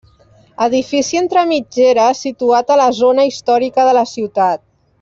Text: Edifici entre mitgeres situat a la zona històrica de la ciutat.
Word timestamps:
Edifici 0.67 1.19
entre 1.19 1.43
mitgeres 1.51 2.21
situat 2.27 2.73
a 2.77 2.79
la 2.81 2.89
zona 3.03 3.27
històrica 3.33 3.87
de 3.91 3.93
la 4.01 4.07
ciutat. 4.17 4.65